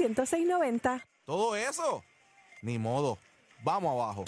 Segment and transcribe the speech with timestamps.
[0.00, 1.04] 10690.
[1.26, 2.02] ¿Todo eso?
[2.62, 3.18] Ni modo.
[3.62, 4.24] Vamos abajo.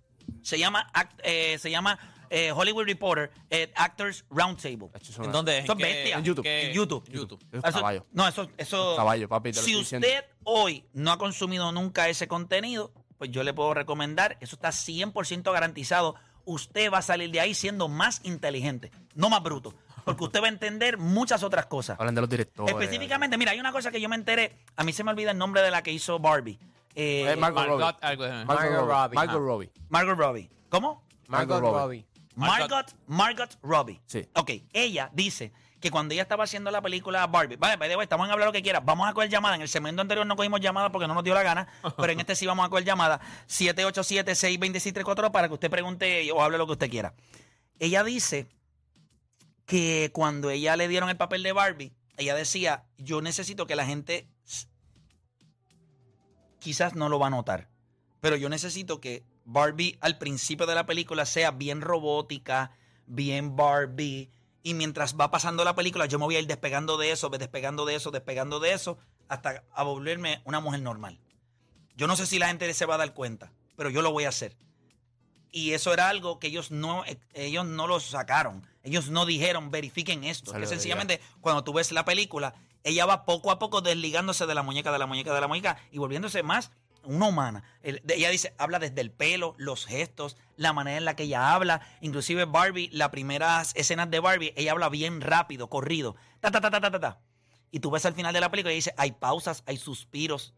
[0.42, 1.98] Se llama, act- eh, se llama
[2.30, 4.90] eh, Hollywood Reporter eh, Actors Roundtable.
[5.22, 5.64] ¿En dónde es?
[5.64, 6.16] Es ¿En qué- bestia.
[6.18, 6.46] en YouTube.
[6.46, 7.08] En YouTube.
[7.10, 7.44] YouTube.
[7.52, 8.06] Eso caballo.
[8.12, 8.94] No, eso, eso.
[8.96, 10.26] Caballo, papi, te lo Si estoy usted diciendo.
[10.44, 15.52] hoy no ha consumido nunca ese contenido, pues yo le puedo recomendar, eso está 100%
[15.52, 16.14] garantizado.
[16.46, 19.74] Usted va a salir de ahí siendo más inteligente, no más bruto.
[20.04, 21.98] Porque usted va a entender muchas otras cosas.
[21.98, 22.74] Hablan de los directores.
[22.74, 24.54] Específicamente, mira, hay una cosa que yo me enteré.
[24.76, 26.58] A mí se me olvida el nombre de la que hizo Barbie.
[26.94, 27.84] Eh, Eh, Margot Robbie.
[27.84, 29.14] Margot, algo de- Margot Margot Robbie.
[29.14, 29.40] Margot.
[29.40, 29.70] Robbie.
[29.88, 30.50] Margot Robbie.
[30.68, 31.02] ¿Cómo?
[31.28, 32.06] Margot Margot Robbie.
[32.34, 34.00] Margot, Margot Robbie.
[34.06, 34.28] Sí.
[34.34, 38.26] Ok, ella dice que cuando ella estaba haciendo la película Barbie, vale, the way, estamos
[38.26, 39.54] en hablar lo que quiera, vamos a coger llamada.
[39.56, 41.68] En el segmento anterior no cogimos llamada porque no nos dio la gana,
[41.98, 43.20] pero en este sí vamos a coger llamada.
[43.48, 47.14] 787-626-34 para que usted pregunte o hable lo que usted quiera.
[47.78, 48.48] Ella dice
[49.66, 53.84] que cuando ella le dieron el papel de Barbie, ella decía, yo necesito que la
[53.84, 54.26] gente
[56.60, 57.68] quizás no lo va a notar,
[58.20, 62.72] pero yo necesito que Barbie al principio de la película sea bien robótica,
[63.06, 64.30] bien Barbie,
[64.62, 67.84] y mientras va pasando la película yo me voy a ir despegando de eso, despegando
[67.84, 71.20] de eso, despegando de eso, hasta a volverme una mujer normal.
[71.96, 74.24] Yo no sé si la gente se va a dar cuenta, pero yo lo voy
[74.24, 74.56] a hacer.
[75.52, 78.66] Y eso era algo que ellos no, eh, ellos no lo sacaron.
[78.82, 80.52] Ellos no dijeron, verifiquen esto.
[80.52, 84.62] Que sencillamente, cuando tú ves la película, ella va poco a poco desligándose de la
[84.62, 86.72] muñeca, de la muñeca, de la muñeca y volviéndose más
[87.06, 87.62] una humana.
[87.82, 91.80] Ella dice, habla desde el pelo, los gestos, la manera en la que ella habla.
[92.00, 96.16] Inclusive Barbie, las primeras escenas de Barbie, ella habla bien rápido, corrido.
[96.40, 97.20] Ta, ta, ta, ta, ta, ta.
[97.70, 100.54] Y tú ves al final de la película y dice, hay pausas, hay suspiros,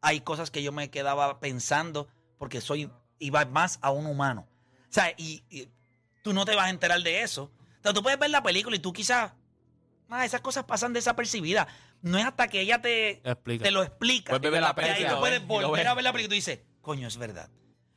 [0.00, 4.46] hay cosas que yo me quedaba pensando porque soy iba más a un humano.
[4.90, 5.68] O sea, y, y
[6.22, 7.44] tú no te vas a enterar de eso.
[7.44, 9.32] O sea, tú puedes ver la película y tú quizás,
[10.14, 11.66] ah, esas cosas pasan desapercibidas.
[12.02, 14.30] No es hasta que ella te, te lo explica.
[14.30, 16.28] Puedes ver la que ahí película, tú puedes y volver a ver la película y
[16.28, 17.50] tú dices, coño, es verdad.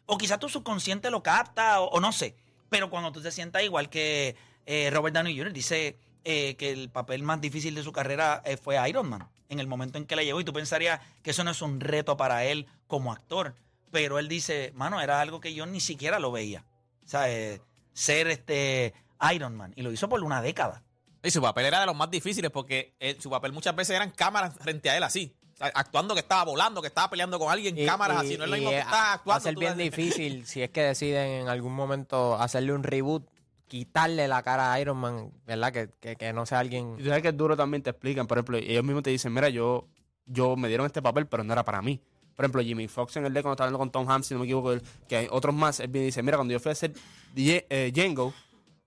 [0.06, 2.36] O quizás tu subconsciente lo capta o, o no sé.
[2.70, 4.36] Pero cuando tú te sientas igual que
[4.66, 8.58] eh, Robert Downey Jr., dice eh, que el papel más difícil de su carrera eh,
[8.58, 10.42] fue Iron Man en el momento en que le llegó.
[10.42, 13.56] Y tú pensarías que eso no es un reto para él como actor.
[13.92, 16.66] Pero él dice, mano, era algo que yo ni siquiera lo veía.
[17.06, 17.62] O sea, eh,
[17.94, 18.94] ser este
[19.34, 19.72] Iron Man.
[19.78, 20.84] Y lo hizo por una década.
[21.24, 24.12] Y su papel era de los más difíciles porque eh, su papel muchas veces eran
[24.12, 25.36] cámaras frente a él así.
[25.60, 28.38] Actuando que estaba volando, que estaba peleando con alguien, Y- cámaras y- así.
[28.38, 29.38] No es lo mismo que es- estás Va actuando.
[29.38, 33.28] a ser bien difícil si es que deciden en algún momento hacerle un reboot,
[33.68, 35.74] quitarle la cara a Iron Man, ¿verdad?
[35.74, 36.94] Que, que, que no sea alguien.
[37.00, 39.34] Y tú sabes que es duro también te explican, por ejemplo, ellos mismos te dicen,
[39.34, 39.88] mira, yo,
[40.28, 42.00] yo me dieron este papel, pero no era para mí.
[42.36, 44.42] Por ejemplo, Jimmy Fox en el de cuando estaba hablando con Tom Hanks, si no
[44.42, 46.70] me equivoco, él- que hay otros más, él viene y dice, mira, cuando yo fui
[46.70, 46.94] a hacer
[47.36, 48.32] eh, Django,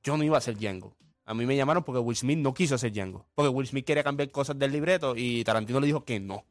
[0.05, 0.95] yo no iba a ser Django.
[1.31, 3.25] A mí me llamaron porque Will Smith no quiso ser Django.
[3.35, 6.45] Porque Will Smith quería cambiar cosas del libreto y Tarantino le dijo que no.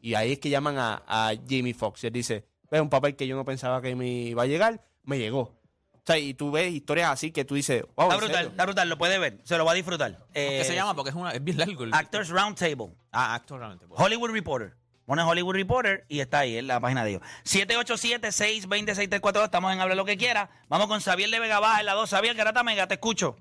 [0.00, 2.04] Y ahí es que llaman a, a Jimmy Fox.
[2.04, 4.82] Y él dice, es un papel que yo no pensaba que me iba a llegar,
[5.02, 5.40] me llegó.
[5.92, 8.64] O sea, y tú ves historias así que tú dices, wow, Está ¿en brutal, está
[8.64, 10.18] brutal, lo puede ver, se lo va a disfrutar.
[10.34, 10.94] ¿Qué Eh, se llama?
[10.94, 11.84] Porque es, una, es bien largo.
[11.84, 12.94] el- Actors Roundtable.
[13.12, 13.86] Ah, actor realmente.
[13.86, 14.00] pues.
[14.00, 14.74] Hollywood Reporter.
[15.06, 17.22] Pone Hollywood Reporter y está ahí en la página de ellos.
[17.44, 19.44] 787-620-6342.
[19.44, 20.50] Estamos en Habla lo que quiera.
[20.68, 22.10] Vamos con Xavier de Vega Baja en la 2.
[22.10, 23.36] Xavier Garata Mega, te escucho.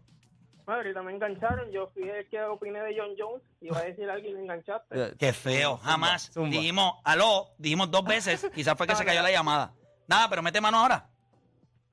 [0.65, 1.69] Ahorita me engancharon.
[1.71, 3.43] Yo fui el que opiné de John Jones.
[3.61, 5.15] Iba a decir a alguien, me enganchaste.
[5.19, 6.31] Qué feo, jamás.
[6.31, 6.49] zumba.
[6.49, 8.49] Dijimos, aló, dijimos dos veces.
[8.55, 9.73] Quizás fue que se cayó la llamada.
[10.07, 11.09] Nada, pero mete mano ahora.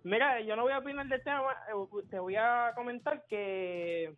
[0.02, 1.42] Mira, yo no voy a opinar del tema.
[1.68, 4.14] eh, Te voy a comentar que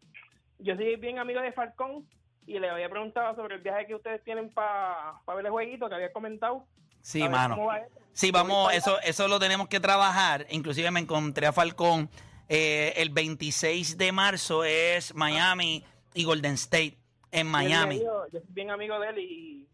[0.59, 2.07] yo soy bien amigo de Falcón.
[2.47, 5.95] y le había preguntado sobre el viaje que ustedes tienen para ver el jueguito que
[5.95, 6.65] había comentado.
[7.01, 7.67] Sí, mano.
[7.67, 7.81] va.
[8.13, 10.47] Sí, vamos, eso, eso lo tenemos que trabajar.
[10.51, 12.09] Inclusive me encontré a Falcón.
[12.55, 15.83] Eh, el 26 de marzo es Miami
[16.13, 16.99] y Golden State
[17.31, 18.01] en Miami.
[18.01, 19.67] yo soy bien amigo de él y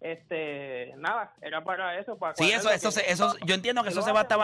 [0.00, 4.12] este nada, era para eso, para Sí, eso, se- eso, yo entiendo que eso se
[4.12, 4.38] va a estar,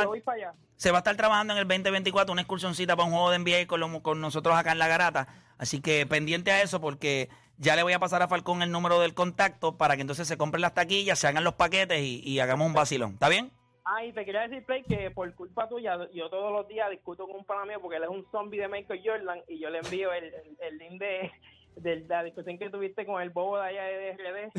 [0.77, 3.67] se va a estar trabajando en el 2024, una excursioncita para un juego de NBA
[3.67, 5.29] con, lo- con nosotros acá en La Garata.
[5.59, 7.29] Así que pendiente a eso porque
[7.59, 10.37] ya le voy a pasar a Falcón el número del contacto para que entonces se
[10.37, 13.13] compren las taquillas, se hagan los paquetes y, y hagamos un vacilón.
[13.13, 13.53] ¿Está bien?
[13.85, 17.27] Ah, y te quería decir, Play, que por culpa tuya, yo todos los días discuto
[17.27, 19.79] con un pana mío porque él es un zombie de Michael Jordan y yo le
[19.81, 21.31] envío el, el, el link de,
[21.77, 24.59] de la discusión que tuviste con el bobo de allá de RD.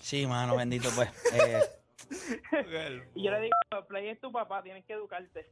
[0.00, 1.08] Sí, mano, bendito pues.
[1.34, 1.60] Eh,
[3.14, 3.54] Y yo le digo,
[3.88, 5.50] Play es tu papá, tienes que educarte.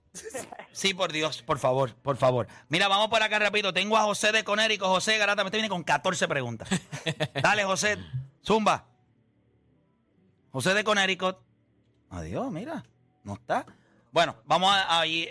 [0.72, 2.46] Sí, por Dios, por favor, por favor.
[2.68, 3.72] Mira, vamos por acá rapidito.
[3.72, 4.86] Tengo a José de Conérico.
[4.86, 6.68] José Garata, me viene con 14 preguntas.
[7.42, 7.96] Dale, José,
[8.44, 8.86] zumba.
[10.52, 11.36] José de Connecticut.
[12.10, 12.84] Adiós, mira,
[13.30, 13.64] no está.
[14.12, 15.28] Bueno, vamos a, a ahí.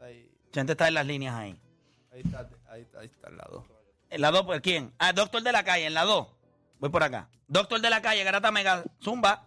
[0.00, 1.60] Ahí, Gente está en las líneas ahí.
[2.12, 3.64] ahí está, ahí, está, ahí está al lado.
[4.10, 4.92] En la 2, ¿por quién?
[4.98, 6.26] Ah, Doctor de la Calle, en la 2.
[6.78, 7.28] Voy por acá.
[7.46, 9.46] Doctor de la Calle, Garata Mega, zumba.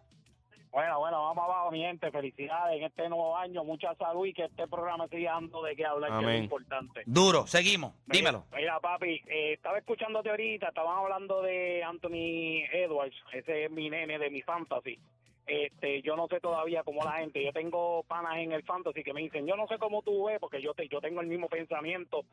[0.72, 2.10] Bueno, bueno, vamos abajo, mi gente.
[2.12, 3.64] Felicidades en este nuevo año.
[3.64, 6.44] Mucha salud y que este programa siga dando de qué hablar, que es Amén.
[6.46, 7.04] importante.
[7.06, 7.94] Duro, seguimos.
[8.08, 8.46] Mira, Dímelo.
[8.56, 14.18] Mira, papi, eh, estaba escuchándote ahorita, estaban hablando de Anthony Edwards, ese es mi nene
[14.18, 15.00] de mi fantasy.
[15.46, 19.14] Este, yo no sé todavía cómo la gente, yo tengo panas en el fantasy que
[19.14, 21.50] me dicen, yo no sé cómo tú ves, porque yo te, yo tengo el mismo
[21.50, 22.24] pensamiento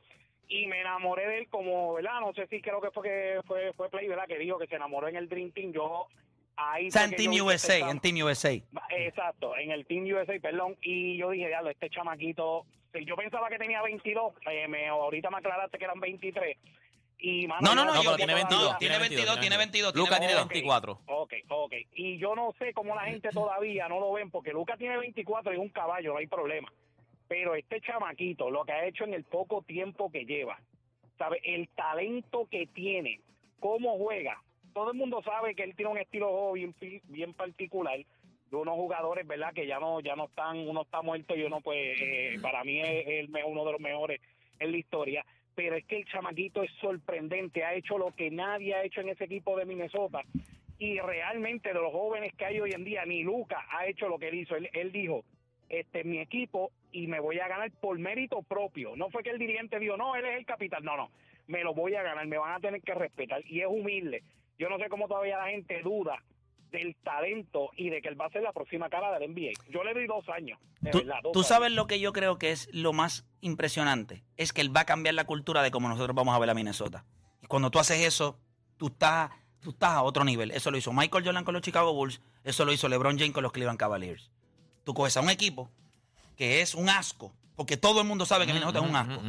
[0.48, 2.20] y me enamoré de él como, ¿verdad?
[2.20, 4.26] No sé si creo que fue que fue, fue Play, ¿verdad?
[4.26, 5.72] Que dijo que se enamoró en el Dream Team.
[5.72, 6.06] Yo
[6.56, 8.52] ahí Está fue en Team USA, en Team USA.
[8.90, 12.64] Exacto, en el Team USA, perdón, y yo dije, diablo, este chamaquito,
[13.06, 16.56] yo pensaba que tenía 22, eh, me, ahorita me aclaraste que eran 23,
[17.20, 18.72] y mano, No, no, no, No, yo- pero tiene todavía- 22.
[18.72, 20.48] no, tiene 22, tiene 22, Luca tiene tiene 22.
[20.48, 21.00] 24.
[21.06, 24.78] Ok, ok, y yo no sé cómo la gente todavía no lo ven, porque Lucas
[24.78, 26.72] tiene 24 y es un caballo, no hay problema,
[27.28, 30.58] pero este chamaquito, lo que ha hecho en el poco tiempo que lleva,
[31.18, 31.40] ¿sabe?
[31.44, 33.20] El talento que tiene,
[33.60, 34.42] cómo juega,
[34.72, 36.74] todo el mundo sabe que él tiene un estilo de juego bien,
[37.04, 37.98] bien particular,
[38.50, 39.52] de unos jugadores, ¿verdad?
[39.54, 42.80] Que ya no ya no están, uno está muerto y uno, pues, eh, para mí
[42.80, 44.20] es el, me- uno de los mejores
[44.58, 45.24] en la historia.
[45.54, 49.10] Pero es que el chamaquito es sorprendente, ha hecho lo que nadie ha hecho en
[49.10, 50.22] ese equipo de Minnesota.
[50.78, 54.18] Y realmente de los jóvenes que hay hoy en día, ni Luca ha hecho lo
[54.18, 54.56] que él hizo.
[54.56, 55.24] Él, él dijo,
[55.68, 58.96] este es mi equipo y me voy a ganar por mérito propio.
[58.96, 60.84] No fue que el dirigente dijo, no, él es el capitán.
[60.84, 61.10] No, no,
[61.46, 63.42] me lo voy a ganar, me van a tener que respetar.
[63.46, 64.22] Y es humilde.
[64.58, 66.22] Yo no sé cómo todavía la gente duda
[66.70, 69.52] del talento y de que él va a ser la próxima cara del NBA.
[69.70, 71.16] Yo le doy dos años, de Tú, verdad.
[71.22, 71.46] dos tú años.
[71.48, 74.22] sabes lo que yo creo que es lo más impresionante.
[74.36, 76.54] Es que él va a cambiar la cultura de cómo nosotros vamos a ver a
[76.54, 77.04] Minnesota.
[77.42, 78.38] Y cuando tú haces eso,
[78.76, 79.30] tú estás,
[79.60, 80.50] tú estás a otro nivel.
[80.52, 82.20] Eso lo hizo Michael Jordan con los Chicago Bulls.
[82.44, 84.30] Eso lo hizo LeBron James con los Cleveland Cavaliers.
[84.84, 85.70] Tú coges a un equipo
[86.36, 89.20] que es un asco, porque todo el mundo sabe que Minnesota es un asco.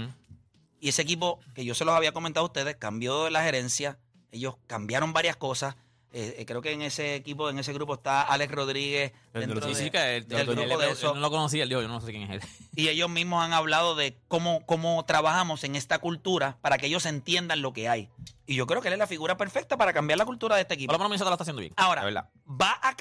[0.80, 4.00] Y ese equipo, que yo se los había comentado a ustedes, cambió la gerencia.
[4.32, 5.76] Ellos cambiaron varias cosas.
[6.14, 9.14] Eh, eh, creo que en ese equipo, en ese grupo está Alex Rodríguez.
[9.34, 11.14] dentro Sí, de- sí, que él, del él- grupo él- de él eso.
[11.14, 12.50] no lo conocía, yo no sé quién es él.
[12.76, 17.06] Y ellos mismos han hablado de cómo, cómo trabajamos en esta cultura para que ellos
[17.06, 18.10] entiendan lo que hay.
[18.46, 20.74] Y yo creo que él es la figura perfecta para cambiar la cultura de este
[20.74, 20.92] equipo.
[20.92, 21.74] Por lo menos lo está haciendo bien.
[21.78, 22.02] Ahora,
[22.46, 22.96] va a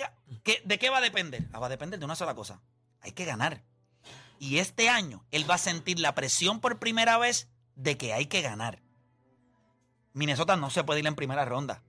[0.45, 1.49] ¿qué- ¿de qué va a depender?
[1.53, 2.61] Ah, va a depender de una sola cosa.
[3.01, 3.65] Hay que ganar.
[4.39, 8.27] Y este año él va a sentir la presión por primera vez de que hay
[8.27, 8.81] que ganar.
[10.13, 11.83] Minnesota no se puede ir en primera ronda.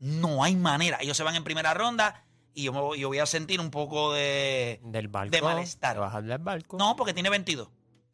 [0.00, 0.98] No hay manera.
[1.00, 2.24] Ellos se van en primera ronda
[2.54, 4.80] y yo, me voy- yo voy a sentir un poco de...
[4.84, 5.30] Del barco.
[5.30, 5.98] De malestar.
[5.98, 6.76] bajar del barco.
[6.76, 7.68] No, porque tiene 22.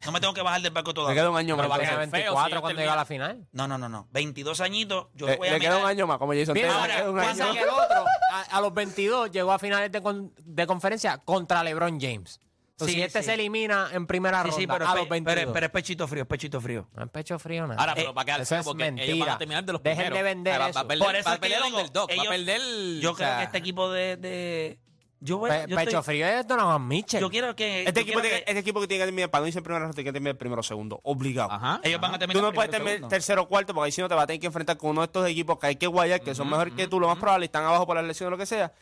[0.05, 1.21] No me tengo que bajar del barco Le todavía.
[1.21, 1.79] queda un año Pero más.
[1.79, 3.47] va a Tiene ser feo si 24 ellos cuando llega a la final.
[3.53, 4.07] No, no, no, no.
[4.11, 5.07] 22 añitos.
[5.15, 6.81] Yo Le, voy a le queda mirar- un año más, como Jason Mira, Taylor.
[6.81, 7.53] ahora, le queda un ¿cuánto- año.
[7.53, 11.63] Que el otro, a, a los 22, llegó a finales de, con- de conferencia contra
[11.63, 12.39] LeBron James.
[12.75, 13.25] Entonces, Sí, si este sí.
[13.27, 15.35] se elimina en primera ronda sí, pero, a es los pe- 22.
[15.39, 16.89] pero, pero es pechito frío, es pechito frío.
[16.93, 17.79] no es pecho frío nada.
[17.79, 19.25] Ahora, Eh, pero va a quedar eso es porque ellos mentira.
[19.25, 20.17] van a terminar de los Dejen primeros.
[20.17, 20.75] de vender O sea, va- eso.
[20.79, 22.27] Va a perder, Por eso va a es que perder yo el va a ellos-
[22.27, 22.99] perder...
[23.01, 24.17] Yo o creo sea, que este equipo de...
[24.17, 24.79] de-
[25.21, 27.21] yo, voy, Pe- yo, pecho estoy- frío es Donovan Mitchell.
[27.21, 27.83] yo quiero que...
[27.83, 29.59] Este yo equipo, quiero tiene, que- este equipo que tiene que terminar, para no irse
[29.59, 30.99] en primera ronda, tiene que terminar primero o segundo.
[31.03, 31.53] Obligado.
[31.53, 31.79] Ajá.
[31.81, 34.09] ellos van a Tú terminar no puedes terminar tercero o cuarto, porque ahí si no
[34.09, 36.19] te vas a tener que enfrentar con uno de estos equipos que hay que guayar,
[36.19, 38.31] que son mejores que tú, lo más probable, y están abajo por la lesión o
[38.31, 38.73] lo que sea.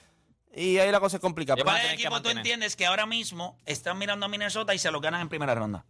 [0.56, 1.62] Y ahí la cosa es complicada.
[1.64, 4.92] ¿Cuál es el equipo tú entiendes que ahora mismo están mirando a Minnesota y se
[4.92, 5.86] lo ganan en primera ronda?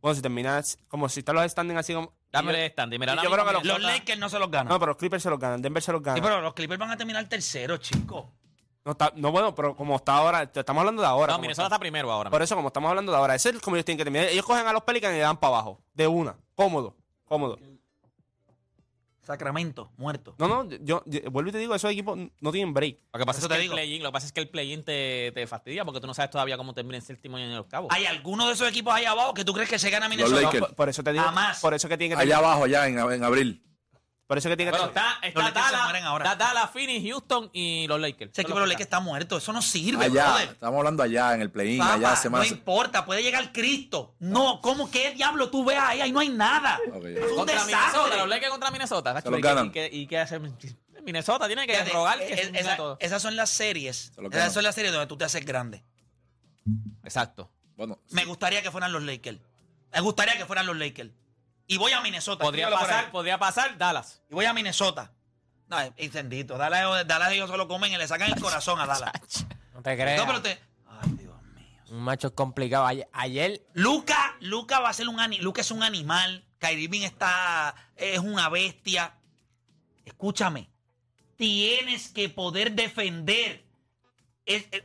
[0.00, 2.12] bueno, si terminas, como si están los standing así como.
[2.32, 2.98] Dame el stand.
[2.98, 4.68] Mira, yo creo que los- Los Lakers no se los ganan.
[4.68, 6.16] No, pero los Clippers se los ganan, Denver se los gana.
[6.16, 8.24] Sí, pero los Clippers van a terminar tercero, chicos.
[8.84, 11.32] no, está, no, bueno, pero como está ahora, estamos hablando de ahora.
[11.34, 11.76] No, Minnesota está.
[11.76, 12.30] está primero ahora.
[12.30, 14.26] Por eso, como estamos hablando de ahora, ese es como ellos tienen que terminar.
[14.28, 17.58] Ellos cogen a los Pelicans y le dan para abajo, de una, cómodo, cómodo.
[19.22, 20.34] Sacramento, muerto.
[20.38, 22.98] No, no, yo, yo- vuelvo y te digo, esos equipos no tienen break.
[23.12, 23.74] Lo que pasa es te que el digo.
[23.74, 26.30] play-in, lo que pasa es que el play-in te, te fastidia porque tú no sabes
[26.30, 27.88] todavía cómo termina el séptimo y en los cabos.
[27.94, 30.50] ¿Hay alguno de esos equipos ahí abajo que tú crees que se gana Los Minnesota?
[30.58, 31.60] Por, por eso te digo, Jamás.
[31.60, 33.62] por eso que tiene que Allá abajo, allá en, en abril.
[34.32, 36.32] Por eso que tiene que Pero está, está Los Lakers se Dallas, mueren ahora.
[36.32, 38.38] está Dallas, Phoenix, Houston y los Lakers.
[38.38, 39.36] Equipo de los Lakers está muerto.
[39.36, 40.48] Eso no sirve, Allá, brother.
[40.52, 42.42] estamos hablando allá en el play-in, allá semana.
[42.42, 44.14] no importa, puede llegar Cristo.
[44.20, 46.00] No, ¿cómo qué diablo tú ves ahí?
[46.00, 46.78] Ahí no hay nada.
[46.94, 47.04] Ok.
[47.04, 47.76] Es un Contra desastre.
[47.76, 49.20] Minnesota, los Lakers contra Minnesota.
[49.20, 49.66] Se los ¿Y qué- ganan.
[49.66, 50.40] ¿Y qué, y qué hace
[51.04, 51.46] Minnesota?
[51.46, 52.96] Tiene que Fíjate, rogar que es- se esa- todo.
[53.00, 54.12] esas son las series.
[54.14, 55.84] Se Esas son las series donde tú te haces grande.
[57.04, 57.50] Exacto.
[57.76, 59.38] Bueno, Me gustaría que fueran los Lakers.
[59.92, 61.10] Me gustaría que fueran los Lakers.
[61.66, 62.44] Y voy a Minnesota.
[62.44, 64.22] Podría pasar, podría pasar Dallas.
[64.30, 65.12] Y voy a Minnesota.
[65.68, 66.58] No, es incendito.
[66.58, 69.12] Dallas, Dallas ellos se lo comen y le sacan el corazón a Dallas.
[69.74, 70.18] No te creas.
[70.20, 70.60] No, pero te...
[70.86, 71.72] Ay, Dios mío.
[71.90, 72.84] Un macho complicado.
[72.86, 76.44] Ayer, ayer Luca, Luca va a ser un ani- Luca es un animal.
[76.58, 79.14] Kyrie Irving está es una bestia.
[80.04, 80.68] Escúchame.
[81.36, 83.64] Tienes que poder defender.
[84.44, 84.82] Es- es-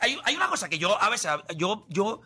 [0.00, 2.20] hay, hay una cosa que yo a veces yo yo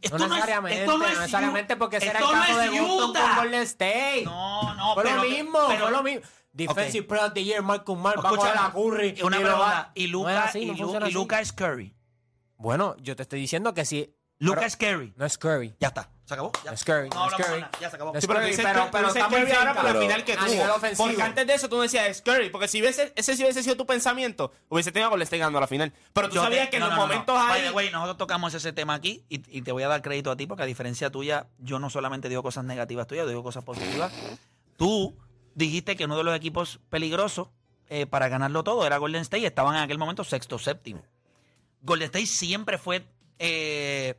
[0.00, 2.80] esto no es- necesariamente, esto no, es necesariamente porque ese era el caso de es
[2.80, 3.20] Boston Utah.
[3.28, 4.22] con Golden State.
[4.24, 6.22] No, no, fue pero lo mismo, pero- fue lo mismo.
[6.52, 7.08] Defensive Ok.
[7.08, 9.22] Player of the Year, Marcus Mark, va a Escúchame, coger a Curry.
[9.22, 9.56] una y lo pregunta.
[9.58, 11.10] va- Y Luca, así, y, Lu-.
[11.10, 11.94] Luca es Curry.
[12.56, 14.16] Bueno, yo te estoy diciendo que sí.
[14.38, 15.12] Luca es Curry.
[15.16, 15.74] No es Curry.
[15.78, 16.08] Ya está.
[16.26, 16.50] ¿Se acabó?
[16.64, 16.70] Ya.
[16.70, 17.08] No es Curry.
[17.08, 17.64] No No es Curry.
[17.80, 18.12] Ya se acabó.
[18.12, 20.46] No Sí, pero, dices pero- pero muy Curry ahora por la Pero- final que tuvo.
[20.48, 21.06] nivel ofensivo.
[21.08, 23.76] Porque antes de eso tú decías es Curry, porque si, hubiese, ese sí hubiese sido
[23.76, 25.92] tu pensamiento, hubiese tenido a Golden State ganando la final.
[26.12, 27.12] Pero tú Yo sabías te- que en no, los no, no, no.
[27.14, 27.68] momentos By ahí...
[27.68, 30.36] the way, nosotros tocamos ese tema aquí y, y te voy a dar crédito a
[30.36, 33.62] ti porque a diferencia tuya, yo no solamente digo cosas negativas tuyas, yo digo cosas
[33.62, 34.12] positivas.
[34.76, 35.16] Tú
[35.54, 37.48] dijiste que uno de los equipos peligrosos
[37.88, 41.04] eh, para ganarlo todo era Golden State y estaban en aquel momento sexto séptimo.
[41.82, 43.06] Golden State siempre fue...
[43.38, 44.16] eh,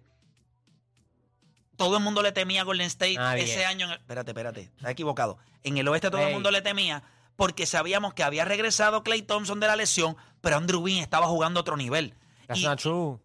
[1.77, 3.43] todo el mundo le temía a Golden State Nadie.
[3.43, 3.85] ese año.
[3.85, 5.37] en el- espérate, espérate, está equivocado.
[5.63, 7.03] En el oeste todo el mundo le temía
[7.35, 11.59] porque sabíamos que había regresado Clay Thompson de la lesión, pero Andrew Bean estaba jugando
[11.59, 12.13] a otro nivel.
[12.47, 13.19] That's Y- not true.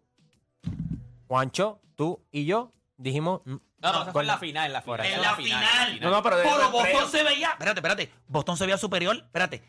[1.27, 3.41] Juancho, tú y yo dijimos.
[3.45, 5.05] mm, No, no, eso fue en la final, en la final.
[5.05, 5.99] En la final.
[5.99, 7.49] No, no, pero de- Pero Boston se veía.
[7.49, 8.11] Espérate, espérate.
[8.27, 9.17] Boston se veía superior.
[9.17, 9.61] Espérate.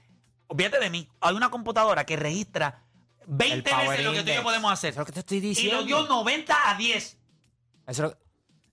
[0.47, 1.09] Olvídate de mí.
[1.21, 2.83] Hay una computadora que registra
[3.27, 4.91] 20 El veces lo que tú y yo podemos hacer.
[4.91, 5.81] Eso es lo que te estoy Y diciendo.
[5.81, 7.05] lo dio 90 a 10.
[7.07, 7.19] Eso
[7.89, 8.19] es lo,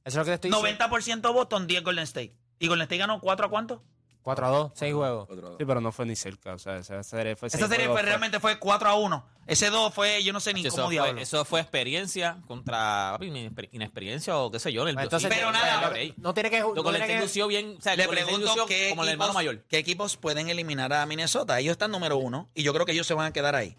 [0.03, 0.87] eso es lo que te estoy diciendo.
[0.87, 2.33] 90% Boston, 10 Golden State.
[2.59, 3.83] ¿Y Golden State ganó 4 a cuánto?
[4.23, 5.27] 4 a 2, 6 juegos.
[5.57, 6.53] Sí, pero no fue ni cerca.
[6.53, 9.25] O sea, esa serie fue Esa serie fue- realmente fue 4 a 1.
[9.47, 11.19] Ese 2 fue, yo no sé ni Eso cómo fue, diablo.
[11.19, 14.87] eso fue experiencia contra inexper- inexperiencia o qué sé yo.
[14.87, 17.75] Entonces, Pero nada, no tiene que Lo no Golden tiene State que- lució bien.
[17.79, 19.63] O sea, Le pregunto qué como el hermano equipos, mayor.
[19.67, 21.59] qué equipos pueden eliminar a Minnesota.
[21.59, 23.75] Ellos están número uno y yo creo que ellos se van a quedar ahí.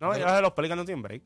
[0.00, 1.22] No, ya los Pelicans no tienen break.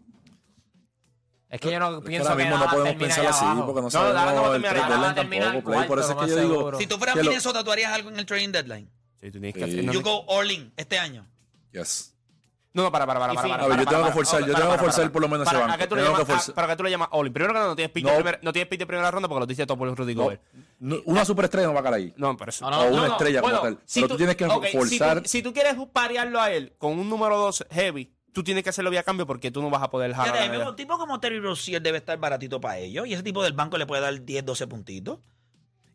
[1.51, 3.45] Es que yo no Es que pienso ahora que mismo no Dallas podemos pensar así
[3.45, 3.67] abajo.
[3.67, 5.89] porque no No, no sabemos va a el trade deadline tampoco, Play.
[5.89, 6.79] Por eso es que yo digo...
[6.79, 8.91] Si tú fueras que lo- Minnesota, ¿tú harías algo en el trading deadline?
[9.21, 9.71] Sí, tú tienes que Sí.
[9.71, 9.85] hacer.
[9.85, 11.27] No, You no, go all in este año.
[11.73, 12.15] Yes.
[12.73, 13.35] no, no, para, para, para.
[13.35, 13.51] Para, fin.
[13.53, 15.55] para, A ver, yo tengo que forzar, yo tengo que forzar por lo menos ese
[15.55, 15.75] Para, banco.
[15.75, 16.53] ¿a qué tú le Tengo llamas- que.
[16.53, 17.33] ¿Para qué tú le llamas all-in?
[17.33, 18.11] Primero que nada, no tienes pick No.
[18.11, 20.23] de primera- no tienes pick de primera ronda porque lo dice todo por Rudy No,
[20.25, 20.43] Gobert.
[20.81, 22.15] no, una superestrella no va a caer ahí.
[22.17, 22.65] No, pero eso.
[22.69, 23.13] No, no, o no, una no.
[23.13, 23.79] estrella como tal.
[23.85, 25.23] si Pero tú tienes que forzar...
[25.29, 28.91] Si tú, quieres parearlo a él con un número 2 heavy, tú tienes que hacerlo
[28.91, 30.37] vía cambio porque tú no vas a poder jalar.
[30.37, 33.07] Fíjate, un tipo como Terry Rozier debe estar baratito para ellos.
[33.07, 35.19] Y ese tipo del banco le puede dar 10, 12 puntitos.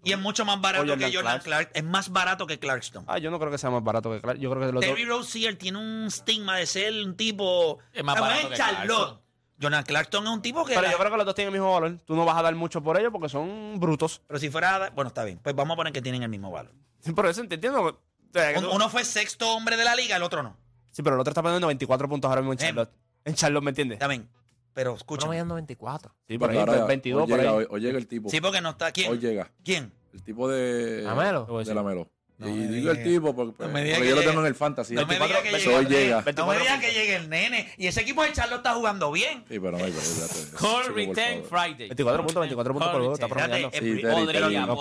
[0.03, 1.39] Y es mucho más barato Jordan que Jordan.
[1.41, 1.71] Clark.
[1.73, 3.03] Es más barato que Clarkson.
[3.05, 4.39] Ah, yo no creo que sea más barato que Clark.
[4.39, 5.17] Yo creo que los Terry dos.
[5.19, 7.79] Rozier tiene un estigma de ser un tipo.
[7.93, 8.85] Es más barato en que Charlotte.
[8.87, 9.19] Clarkson.
[9.61, 10.69] Jordan Clarkson es un tipo que.
[10.75, 11.97] Pero la- yo creo que los dos tienen el mismo valor.
[12.05, 14.21] Tú no vas a dar mucho por ellos porque son brutos.
[14.25, 14.89] pero si fuera.
[14.95, 15.37] Bueno, está bien.
[15.43, 16.71] Pues vamos a poner que tienen el mismo valor.
[17.01, 17.81] Sí, por eso te entiendo.
[17.83, 17.99] O
[18.31, 20.55] sea, que Un- tú- Uno fue sexto hombre de la liga, el otro no.
[20.91, 22.61] Sí, pero el otro está poniendo 24 puntos ahora mismo en Eh.
[22.63, 22.91] Charlotte.
[23.25, 23.95] En Charlotte, ¿me entiendes?
[23.97, 24.29] Está bien.
[24.73, 25.43] Pero Uno escúchame.
[25.43, 26.15] me 24.
[26.27, 27.57] Sí, por ahí, Ahora ya, 22 hoy por llega, ahí.
[27.57, 28.29] Hoy, hoy llega el tipo.
[28.29, 28.91] Sí, porque no está.
[28.91, 29.11] ¿Quién?
[29.11, 29.51] Hoy llega.
[29.63, 29.91] ¿Quién?
[30.13, 31.01] El tipo de...
[31.03, 31.45] Lamelo.
[31.63, 32.09] De la Melo.
[32.37, 34.55] No y digo el tipo porque, no porque que yo lo llegue- tengo en el
[34.55, 34.95] fantasy.
[34.95, 36.21] No me 24 digas que llegue hoy el llega.
[36.21, 36.33] nene.
[36.37, 37.73] No me 24 digas que llegue el nene.
[37.77, 39.39] Y ese equipo de Charlotte está jugando bien.
[39.49, 39.91] Sí, pero no hay.
[39.91, 41.43] Call favor.
[41.49, 41.87] Friday.
[41.89, 43.13] 24 puntos, 24 puntos por juego.
[43.13, 43.71] Está promediando.
[43.71, 44.79] Sí, eh, lo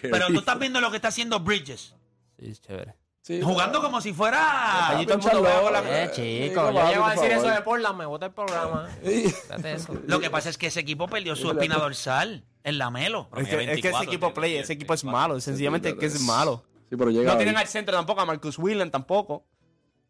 [0.00, 1.94] pero tú estás viendo lo que está haciendo Bridges.
[2.38, 2.94] Sí, es chévere.
[3.28, 4.88] Sí, Jugando como si fuera.
[4.88, 6.10] Allí todo el mundo la- Eh, Eh,
[6.48, 7.56] chico, yo llego a por decir eso favor.
[7.56, 8.88] de Portland, me bota el programa.
[9.04, 9.34] Sí.
[9.50, 9.94] Date eso.
[10.06, 13.28] Lo que pasa es que ese equipo perdió su espina dorsal en la Melo.
[13.36, 15.38] Es que, es que ese 24, equipo play, ese equipo es malo.
[15.42, 16.64] Sencillamente es que es malo.
[16.88, 17.64] Sí, pero llega No tienen ahí.
[17.64, 19.44] al centro tampoco, a Marcus Williams tampoco.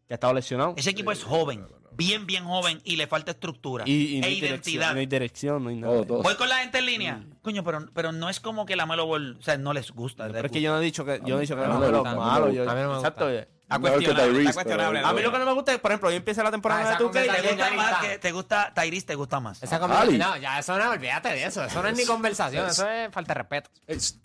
[0.07, 0.73] Que ha estado lesionado.
[0.77, 1.67] Ese equipo es joven,
[1.99, 4.93] bien, bien joven y le falta estructura Y, y no e hay identidad.
[4.93, 5.93] no hay dirección, no hay nada.
[5.93, 6.23] Todo, todo.
[6.23, 7.23] Voy con la gente en línea.
[7.43, 10.27] Coño, pero, pero no es como que la Melo Ball, o sea, no les gusta.
[10.31, 12.51] Pero es que yo no he dicho que yo no he dicho que malo.
[12.51, 13.25] yo- A mí no me Exacto.
[13.25, 13.25] gusta.
[13.25, 13.47] oye.
[13.69, 14.99] Cuestionable, cuestionable.
[15.05, 16.97] A mí lo que no me gusta es, por ejemplo, yo empieza la temporada Ah,
[16.97, 18.01] de 2K y ¿Te gusta más está.
[18.01, 19.61] que te gusta Tyrese te gusta más?
[19.61, 19.81] Esa Ali.
[19.81, 21.63] conversación, no, ya eso no, olvídate de eso.
[21.63, 23.69] Eso no es ni conversación, eso es falta de respeto.
[23.85, 24.17] Es-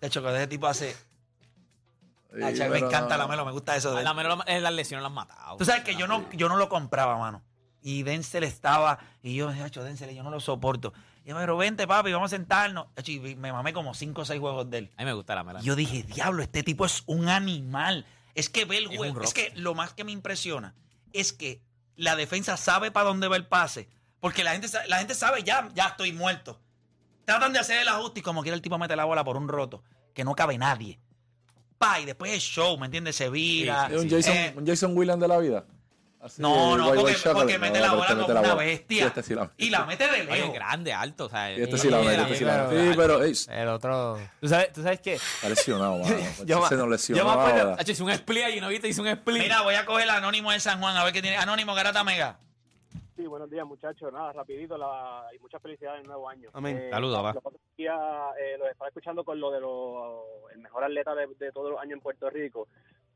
[0.00, 0.96] De hecho, cuando ese tipo hace.
[2.32, 3.18] Me encanta no.
[3.18, 4.02] la melo, me gusta eso de.
[4.02, 5.56] La menor, eh, las lesiones las han matado.
[5.56, 7.42] Tú sabes que yo no, yo no lo compraba, mano.
[7.80, 10.92] Y Denzel estaba, y yo, hecho, Denzel, yo no lo soporto.
[11.24, 12.86] Y yo, pero vente, papi, vamos a sentarnos.
[13.06, 14.90] Y me mamé como cinco o seis juegos de él.
[14.96, 15.60] A mí me gusta la mela.
[15.60, 18.04] Y yo dije, diablo, este tipo es un animal.
[18.34, 19.22] Es que ve el juego.
[19.22, 20.74] Es que lo más que me impresiona
[21.12, 21.62] es que
[21.96, 23.88] la defensa sabe para dónde va el pase.
[24.20, 26.60] Porque la gente, la gente sabe, ya, ya estoy muerto.
[27.24, 29.48] Tratan de hacer el ajuste y como quiera el tipo mete la bola por un
[29.48, 29.82] roto,
[30.14, 30.98] que no cabe nadie.
[31.78, 33.14] Pa, y después es show, ¿me entiendes?
[33.16, 33.88] Se vira.
[33.90, 35.64] Es un Jason, Eh, un Jason Williams de la vida.
[36.20, 38.64] Así, no, no, porque, porque mete No, la bola este como mete la una bola.
[38.64, 39.02] bestia.
[39.02, 40.52] Sí, este sí la y la mete de lejos.
[40.52, 41.26] grande, alto.
[41.26, 42.90] O sea, Sí, este eh, sí la mete, este sí la mete.
[42.90, 44.18] Sí, pero ey, El otro.
[44.40, 45.14] ¿Tú sabes, ¿Tú sabes qué?
[45.14, 46.16] está lesionado, mano.
[46.44, 47.22] Yo Se nos lesionó.
[47.22, 48.88] yo me acuerdo- hizo un split ahí, ¿no viste?
[48.88, 49.42] Hizo un split.
[49.44, 51.36] Mira, voy a coger el anónimo de San Juan, a ver qué tiene.
[51.36, 52.40] Anónimo, Garata Mega.
[53.18, 54.12] Sí, buenos días, muchachos.
[54.12, 56.50] Nada, rapidito la, y muchas felicidades en el nuevo año.
[56.52, 56.88] Amén.
[56.88, 57.32] Saludos, va.
[57.32, 57.42] Los
[57.76, 57.98] días,
[58.40, 61.80] eh, los estaba escuchando con lo de lo, el mejor atleta de, de todos los
[61.80, 62.68] años en Puerto Rico.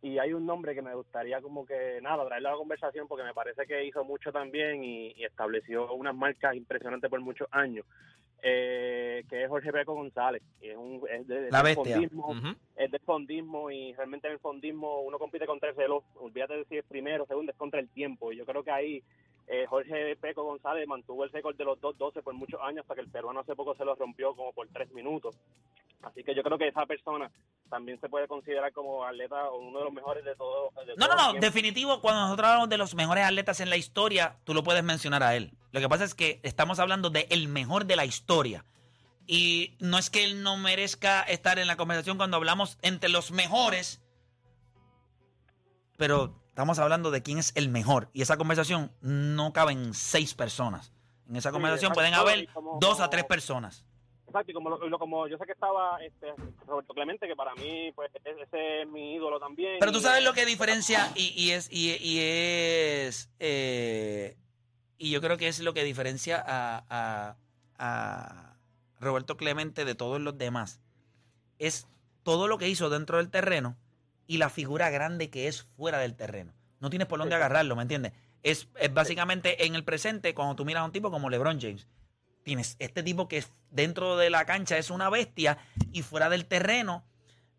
[0.03, 3.23] Y hay un nombre que me gustaría como que, nada, traerlo a la conversación porque
[3.23, 7.87] me parece que hizo mucho también y, y estableció unas marcas impresionantes por muchos años.
[8.45, 10.43] Eh, que es Jorge Peco González.
[10.61, 12.35] Y es un, es de- La del fondismo,
[12.75, 16.03] es del fondismo y realmente en el fondismo uno compite contra el reloj.
[16.17, 18.33] Olvídate de si es primero, segundo, es contra el tiempo.
[18.33, 19.05] Y yo creo que ahí
[19.53, 23.03] eh, Jorge Peco González mantuvo el récord de los 2.12 por muchos años hasta que
[23.03, 25.37] el peruano hace poco se lo rompió como por tres minutos.
[26.03, 27.31] Así que yo creo que esa persona
[27.69, 30.71] también se puede considerar como atleta o uno de los mejores de todo.
[30.87, 31.47] de No, no, todo no, tiempo.
[31.47, 35.23] definitivo, cuando nosotros hablamos de los mejores atletas en la historia, tú lo puedes mencionar
[35.23, 35.53] a él.
[35.71, 38.65] Lo que pasa es que estamos hablando de el mejor de la historia.
[39.27, 43.31] Y no es que él no merezca estar en la conversación cuando hablamos entre los
[43.31, 44.03] mejores,
[45.97, 48.11] pero estamos hablando de quién es el mejor.
[48.13, 50.93] Y esa conversación no caben seis personas.
[51.27, 53.87] En esa conversación pueden haber como- dos a tres personas.
[54.27, 56.27] Exacto, y como, lo- como yo sé que estaba este,
[56.67, 59.77] Roberto Clemente, que para mí pues e- ese es mi ídolo también.
[59.81, 64.37] Pero tú sabes lo que diferencia y, y es y, y es eh,
[64.99, 67.37] y yo creo que es lo que diferencia a, a-
[67.79, 68.57] a
[69.01, 70.81] Roberto Clemente de todos los demás
[71.59, 71.87] es
[72.23, 73.77] todo lo que hizo dentro del terreno
[74.27, 76.53] y la figura grande que es fuera del terreno.
[76.81, 78.13] No tienes por dónde agarrarlo, ¿me entiendes?
[78.43, 81.87] Es, es básicamente en el presente cuando tú miras a un tipo como LeBron James.
[82.43, 85.59] Tienes este tipo que es- dentro de la cancha es una bestia
[85.93, 87.05] y fuera del terreno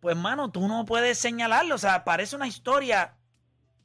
[0.01, 1.75] pues, mano, tú no puedes señalarlo.
[1.75, 3.15] O sea, parece una historia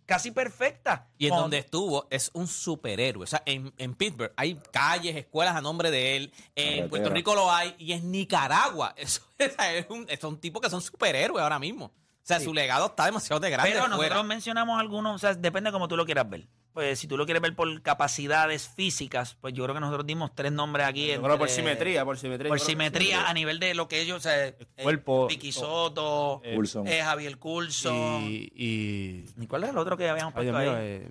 [0.04, 1.06] casi perfecta.
[1.16, 3.22] Y en Cuando- donde estuvo es un superhéroe.
[3.22, 6.32] O sea, en, en Pittsburgh hay calles, escuelas a nombre de él.
[6.56, 6.88] En.
[6.88, 7.76] Puerto Rico lo hay.
[7.78, 8.94] Y en Nicaragua.
[8.96, 11.92] Eso, es un, son tipos que son superhéroes ahora mismo.
[12.28, 12.44] O sea, Sí.
[12.44, 13.96] su legado está demasiado de grande Pero fuera.
[13.96, 16.46] nosotros mencionamos algunos, o sea, depende como tú lo quieras ver.
[16.74, 20.34] Pues si tú lo quieres ver por capacidades físicas, pues yo creo que nosotros dimos
[20.34, 21.06] tres nombres aquí.
[21.06, 22.50] Yo creo por simetría, por simetría.
[22.50, 26.54] Por simetría a nivel de lo que ellos, o sea, eh, cuerpo, Vicky Soto, eh,
[26.84, 28.22] eh, Javier Coulson.
[28.22, 30.84] Y, y, ¿Y cuál era el otro que habíamos ay, puesto Dios mío, ahí?
[30.86, 31.10] eh,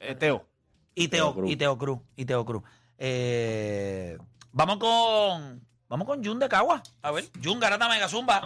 [0.00, 0.46] eh, Teo.
[0.94, 1.50] Y Teo, Teo Cruz.
[1.50, 2.62] y Teo Cruz, y Teo Cruz.
[2.98, 4.18] Eh,
[4.52, 6.82] vamos con vamos con Jun de Cagua.
[7.00, 8.42] A ver, Jun Garata Mega Zumba.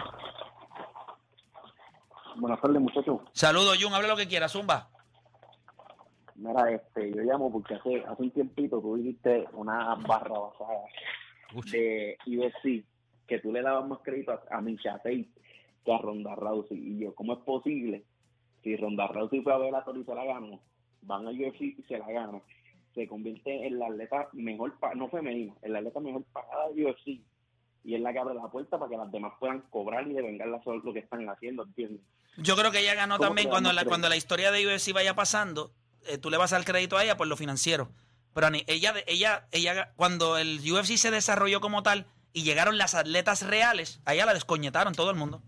[2.36, 3.20] Buenas tardes, muchachos.
[3.32, 4.88] Saludos, Jun, hable lo que quiera, Zumba.
[6.34, 10.80] Mira, este, yo llamo porque hace, hace un tiempito tú dijiste una barra basada
[11.70, 12.84] de UFC
[13.26, 14.62] que tú le dabas más crédito a, a
[14.98, 15.28] Tate
[15.84, 16.78] que a Ronda Rousey.
[16.78, 18.04] Y yo, ¿cómo es posible?
[18.62, 20.60] Si Ronda Rousey fue a ver a Tori y se la ganó,
[21.02, 22.40] van al UFC y se la gana,
[22.94, 27.20] se convierte en la atleta mejor, no femenina, en la atleta mejor pagada de UFC.
[27.84, 30.48] Y es la que abre la puerta para que las demás puedan cobrar y devengar
[30.48, 32.00] lo que están haciendo, ¿entiendes?
[32.36, 35.14] Yo creo que ella ganó ¿Cómo también cuando la, cuando la historia de UFC vaya
[35.14, 35.72] pasando,
[36.06, 37.90] eh, tú le vas a dar crédito a ella por lo financiero.
[38.34, 43.42] Pero ella, ella, ella, cuando el UFC se desarrolló como tal y llegaron las atletas
[43.42, 45.42] reales, a ella la descoñetaron todo el mundo.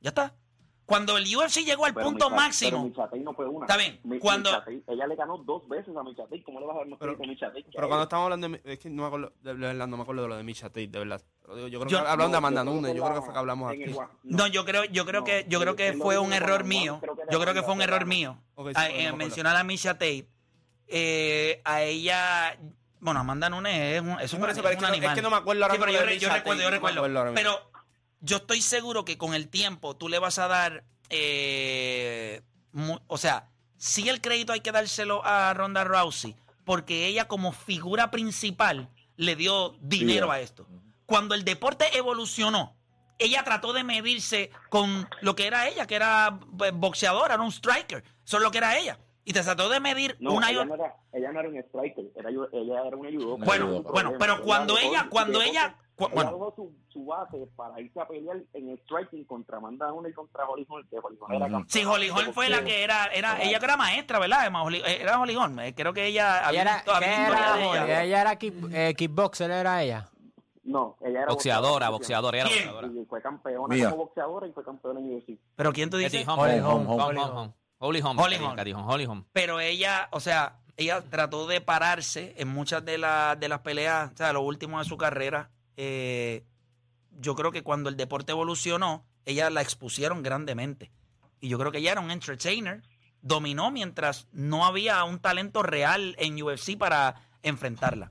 [0.00, 0.34] Ya está.
[0.88, 3.66] Cuando el UFC llegó al Pero punto máximo, Pero Micha Tate no fue una.
[3.66, 4.48] Está bien, Mi- cuando-
[4.86, 6.42] ella le ganó dos veces a Micha Tate.
[6.42, 8.62] ¿Cómo le vas a dar más Pero- Pero cuando estamos hablando de.
[8.64, 10.86] Es que no me acuerdo, de verdad, no me acuerdo de lo de Misha Tate,
[10.86, 11.20] de verdad.
[11.46, 13.82] Yo creo Yo- que hablaron de Amanda Nunes, yo creo que fue que hablamos aquí.
[13.82, 17.02] el no, yo creo, yo creo no, que, yo creo que fue un error mío.
[17.30, 18.38] Yo creo que fue un error mío.
[19.14, 20.26] Mencionar a Misha Tate.
[20.86, 22.58] Eh, a ella,
[23.00, 25.04] bueno, Amanda Nunes es un, es un, animal.
[25.10, 27.34] es que no me acuerdo ahora Sí, pero yo, de recuerdo, yo recuerdo.
[27.34, 27.70] Pero
[28.20, 32.42] yo estoy seguro que con el tiempo tú le vas a dar, eh,
[33.06, 38.10] o sea, sí el crédito hay que dárselo a Ronda Rousey, porque ella como figura
[38.10, 40.66] principal le dio dinero a esto.
[41.06, 42.76] Cuando el deporte evolucionó,
[43.18, 47.50] ella trató de medirse con lo que era ella, que era pues, boxeadora, era un
[47.50, 48.04] striker.
[48.24, 48.98] Eso es lo que era ella.
[49.24, 52.04] Y te trató de medir No, una ella, no era, ella no era un striker,
[52.16, 53.44] era, ella era una judoka.
[53.44, 56.30] Bueno, bueno, pero cuando ella, cuando ella, Cu- ella bueno.
[56.32, 60.14] dejó su, su base para irse a pelear en el striking contra Amanda Nunes y
[60.14, 61.52] contra Holly Holm, que Holly Holm era Ujú.
[61.54, 64.46] campeona Sí, Holly Holm fue la que era, era ella que era maestra, ¿verdad?
[64.46, 65.58] Emma Holly- eh, era Holly Holm.
[65.60, 67.84] Eh, Creo que ella Ella había, era, visto- había ¿qué historia era, de ella.
[67.84, 70.08] Ella, ella era kick- eh, kickboxer, era ella.
[70.64, 72.66] No, ella era Boxeadora, boxeadora, era ¿Quién?
[72.66, 72.88] boxeadora.
[72.88, 73.90] Y fue campeona Mía.
[73.90, 75.38] como boxeadora y fue campeona en UFC.
[75.56, 76.28] Pero ¿quién tú dices?
[76.28, 77.36] Holly Hom, Holm, Holly Hom, Holm.
[77.38, 77.52] Hom.
[77.80, 78.18] Holly Holm.
[78.18, 78.58] Holly Holm.
[78.58, 78.88] Holm.
[78.90, 79.24] Holly Holm.
[79.32, 84.12] Pero ella, o sea, ella trató de pararse en muchas de, las de las peleas,
[84.12, 85.50] o sea, lo último de su carrera.
[85.80, 86.44] Eh,
[87.20, 90.90] yo creo que cuando el deporte evolucionó, ella la expusieron grandemente.
[91.40, 92.82] Y yo creo que ella era un entertainer.
[93.22, 98.08] Dominó mientras no había un talento real en UFC para enfrentarla.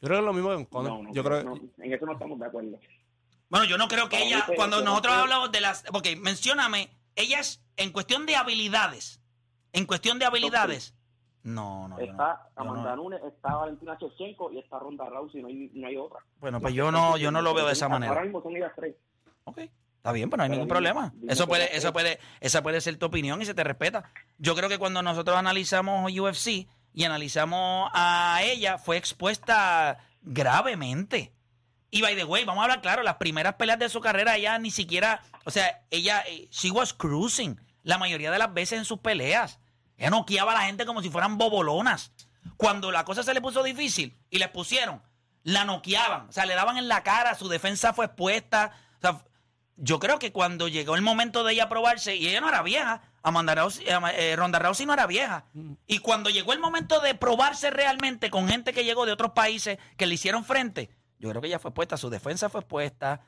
[0.00, 0.92] Yo creo que es lo mismo que con Conor.
[0.92, 2.78] No, no, yo creo no, en eso no estamos de acuerdo.
[3.48, 5.84] Bueno, yo no creo que Para ella, cuando nosotros hablamos de las...
[5.92, 9.20] Ok, mencióname, ella es en cuestión de habilidades.
[9.72, 10.94] En cuestión de habilidades.
[11.46, 11.96] No, no.
[12.00, 12.62] Está no.
[12.62, 16.18] Amanda Nunes, está Valentina Shevchenko y está Ronda Rousey, no hay, no hay otra.
[16.40, 18.20] Bueno, pues yo no, yo no lo veo de esa Ahora manera.
[18.22, 18.96] mismo son ellas tres.
[19.44, 21.14] Ok, está bien, pero no hay ningún problema.
[21.28, 24.10] Eso puede, eso puede, esa puede ser tu opinión y se te respeta.
[24.38, 31.32] Yo creo que cuando nosotros analizamos UFC y analizamos a ella, fue expuesta gravemente.
[31.92, 34.58] Y by the way, vamos a hablar claro, las primeras peleas de su carrera, ella
[34.58, 38.84] ni siquiera, o sea, ella, eh, she was cruising la mayoría de las veces en
[38.84, 39.60] sus peleas.
[39.96, 42.12] Ella noqueaba a la gente como si fueran bobolonas.
[42.56, 45.02] Cuando la cosa se le puso difícil y les pusieron,
[45.42, 48.72] la noqueaban, o sea, le daban en la cara, su defensa fue expuesta.
[48.98, 49.24] O sea,
[49.76, 53.02] yo creo que cuando llegó el momento de ella probarse, y ella no era vieja,
[53.22, 55.44] Amanda Rousey- eh, eh, Ronda Rousey no era vieja.
[55.86, 59.78] Y cuando llegó el momento de probarse realmente con gente que llegó de otros países
[59.96, 63.22] que le hicieron frente, yo creo que ella fue puesta, su defensa fue puesta.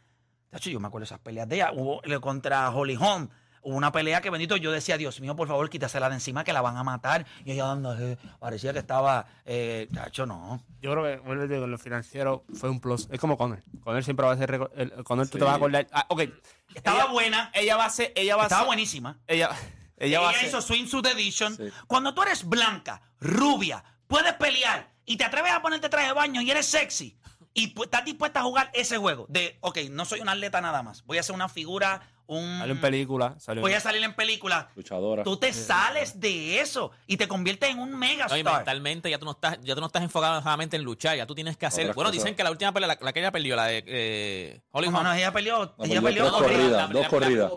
[0.50, 1.72] De hecho, yo me acuerdo esas peleas de ella.
[1.74, 3.28] Hubo le- contra Holly Holm.
[3.62, 6.52] Hubo una pelea que bendito, yo decía, Dios mío, por favor, quítasela de encima que
[6.52, 7.26] la van a matar.
[7.44, 10.62] Y ella dando, eh, parecía que estaba, eh, chacho, no.
[10.80, 13.08] Yo creo que, te digo, lo financiero fue un plus.
[13.10, 13.62] Es como Conor.
[13.82, 14.68] Conor siempre va a ser.
[14.76, 15.30] el- tú Sí.
[15.38, 15.86] te vas a acordar.
[15.92, 16.22] Ah, ok.
[16.74, 18.12] Estaba Ella- buena, Ella va a ser.
[18.14, 18.66] Ella va a estaba ser.
[18.66, 19.18] buenísima.
[19.26, 19.50] Ella,
[19.96, 20.48] ella va a Ella ser.
[20.48, 21.56] hizo Swimsuit Edition.
[21.56, 21.64] Sí.
[21.86, 26.40] Cuando tú eres blanca, rubia, puedes pelear y te atreves a ponerte traje de baño
[26.42, 27.18] y eres sexy
[27.54, 31.02] y estás dispuesta a jugar ese juego de, ok, no soy un atleta nada más,
[31.04, 32.58] voy a hacer una figura, un...
[32.60, 33.34] Salió en película.
[33.38, 34.68] Salió Voy a salir en película.
[34.76, 35.24] Luchadora.
[35.24, 38.44] Tú te sales de eso y te conviertes en un No, y megastar.
[38.44, 41.34] mentalmente ya tú no estás, ya tú no estás enfocado solamente en luchar, ya tú
[41.34, 41.84] tienes que hacer.
[41.86, 42.22] Otras bueno, cosas.
[42.22, 44.98] dicen que la última pelea, la, la que ella perdió, la de eh, Holly No,
[44.98, 45.06] Holm.
[45.08, 47.52] no, ella peleó, No, ella perdió peleó no, con- la- corridas, dos corridas.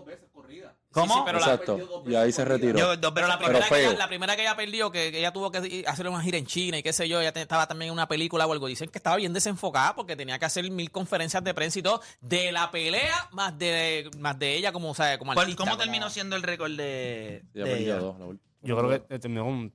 [0.92, 1.14] ¿Cómo?
[1.14, 2.04] Sí, sí, pero la- Exacto.
[2.06, 2.78] Y ahí se retiró.
[2.78, 5.32] Yo- Pero la Pero primera, que ella, la primera que ella perdió, que, que ella
[5.32, 7.88] tuvo que hacer una gira en China y qué sé yo, ella te- estaba también
[7.90, 8.68] en una película o algo.
[8.68, 12.02] Dicen que estaba bien desenfocada porque tenía que hacer mil conferencias de prensa y todo
[12.20, 15.64] de la pelea más de más de ella como, o sea, como ¿Cuál- artista.
[15.64, 17.98] ¿Cómo como- terminó siendo el récord de, Ya de perdió ella?
[17.98, 18.26] dos, la.
[18.64, 19.74] Yo creo que terminó con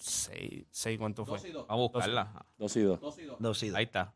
[0.00, 1.38] 6, ¿cuánto fue?
[1.68, 2.44] A buscarla.
[2.58, 3.00] Dos y dos.
[3.38, 3.76] Dos y dos.
[3.76, 4.12] Ahí está.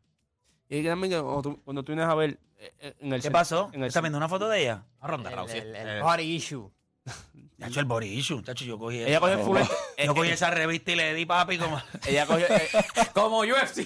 [0.73, 3.29] Y también que cuando tú, cuando tú vienes a ver eh, eh, en el ¿Qué
[3.29, 3.69] pasó?
[3.73, 4.85] En el ¿Estás viendo una foto de ella?
[5.01, 5.59] A Ronda El, Rousey.
[5.59, 6.71] el- el Eh, body issue.
[7.59, 8.41] Chacho, el body issue.
[8.41, 9.57] Chacho, yo cogí Ella cogió el full.
[10.05, 11.79] Yo cogí esa revista y le di papi como...
[12.07, 12.47] Ella cogió.
[12.47, 12.69] eh,
[13.13, 13.85] como UFC.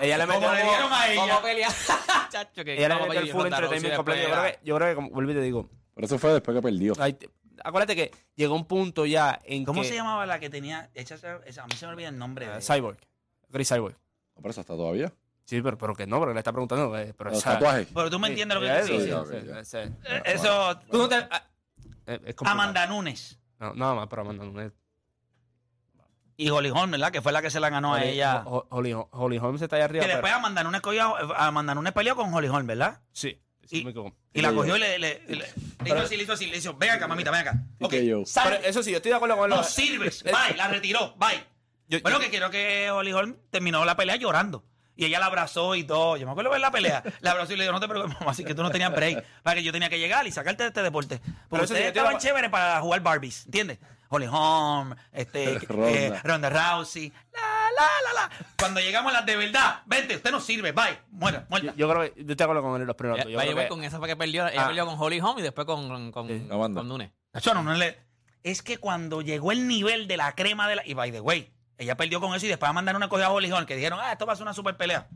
[0.00, 1.20] ella le metió Como le dieron a ella.
[1.26, 1.68] Como pelea.
[2.30, 4.22] Chacho, que Ella le como metió el full Ronda entertainment completo.
[4.22, 6.54] Yo creo que, yo creo que como vuelvo y te digo, Pero eso fue después
[6.56, 6.92] que perdió.
[7.00, 7.18] ay,
[7.64, 10.90] acuérdate que llegó un punto ya en ¿Cómo que se llamaba la que tenía...
[10.94, 12.46] Hecha esa- esa- a mí se me olvida el nombre.
[12.46, 12.98] eh, de- Cyborg.
[13.50, 13.94] Chris Cyborg.
[14.36, 15.12] No, pero eso está todavía.
[15.46, 16.98] Sí, pero, pero que no, porque le está preguntando.
[16.98, 17.88] eh, pero Los esa- tatuajes.
[17.94, 19.76] Pero tú me entiendes lo que te sí, sí, sí, sí.
[20.04, 20.78] Eh, Eso...
[20.90, 21.18] Tú no te-
[22.08, 22.36] eh, es.
[22.44, 24.72] Amanda Nunes No, nada más, pero Amanda Nunes.
[26.36, 27.10] y Holly Holm, ¿verdad?
[27.12, 28.42] Que fue la que se la ganó a ella.
[28.44, 30.02] Ho- Holly, Holly Holmes está ahí arriba.
[30.02, 33.00] Que pero- después Amanda Nunes, cogió, Amanda Nunes peleó con Holly Holm, ¿verdad?
[33.12, 34.12] Sí, sí, Y-.
[34.38, 36.74] Y la cogió y le, le, le- le hizo así, le hizo así, le hizo,
[36.74, 37.62] ven acá, mamita, ven acá.
[37.80, 38.26] Ok, que yo.
[38.26, 41.14] sal, Pero eso sí, yo estoy de acuerdo con no lo sirves, bye, la retiró,
[41.16, 41.42] bye.
[41.88, 44.64] Yo- Bueno, yo- que quiero que Holly Holm terminó la pelea llorando.
[44.96, 46.16] Y ella la abrazó y todo.
[46.16, 47.02] Yo me acuerdo ver la pelea.
[47.20, 49.24] La abrazó y le dijo, no te preocupes, mamá, así que tú no tenías break.
[49.42, 51.20] Para que yo tenía que llegar y sacarte de este deporte.
[51.48, 53.78] Porque eso sí, ustedes yo estaban chéveres para jugar Barbies, ¿entiendes?
[54.08, 55.90] Holly Holm, este, Ronda.
[55.90, 58.30] eh, Ronda Rousey, la, la, la, la.
[58.56, 61.74] Cuando llegamos a las de verdad, vente, usted no sirve, bye, muera, Yo, muerta.
[61.76, 63.24] yo creo que yo de acuerdo con los primeros.
[63.26, 64.46] Yo va a creo llevar que- con esa fue que perdió.
[64.46, 64.66] Ella Ah.
[64.68, 66.80] perdió con Holly Holm y después con, con, Sí, la banda.
[66.80, 67.10] con Nunes.
[67.32, 67.98] Nacho, no, no le-
[68.44, 70.86] Es que cuando llegó el nivel de la crema de la.
[70.86, 73.66] Y by the way, ella perdió con eso y después mandaron una cogida a Holm
[73.66, 75.08] que dijeron, ah, esto va a ser una super pelea.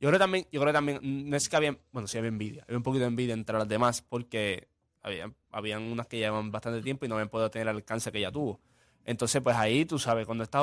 [0.00, 2.76] Yo creo también, yo creo también, no es que había, bueno, sí había envidia, había
[2.76, 4.68] un poquito de envidia entre las demás porque
[5.00, 8.18] había, habían unas que llevaban bastante tiempo y no habían podido tener el alcance que
[8.18, 8.60] ella tuvo.
[9.04, 10.62] Entonces, pues ahí, tú sabes, cuando esa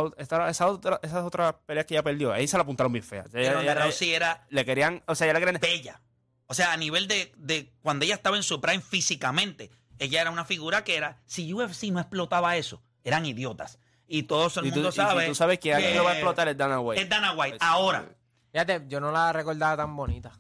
[0.68, 3.34] otra- esas otras peleas que ella perdió, ahí se la apuntaron bien feas.
[3.34, 5.62] Ella- Ronda ella- Rousey era le querían, o sea, ella le querían...
[5.62, 6.02] bella.
[6.48, 10.32] O sea, a nivel de, de cuando ella estaba en su prime físicamente, ella era
[10.32, 13.78] una figura que era, si UFC no explotaba eso, eran idiotas.
[14.12, 15.26] Y todo el Y tú, mundo y- y sabe.
[15.28, 17.02] tú sabes que alguien que lo va a explotar es Dana White.
[17.04, 17.56] Es Dana White.
[17.58, 18.06] Es- Ahora,
[18.52, 20.32] Fíjate, yo no la recordaba tan bonita.